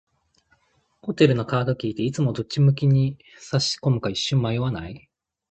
[1.03, 5.11] ホテルのカードキーって、いつもどっち向きに差し込むか一瞬迷わない？